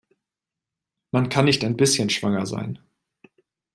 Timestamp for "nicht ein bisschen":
1.45-2.09